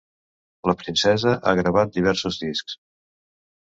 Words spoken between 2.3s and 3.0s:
discs.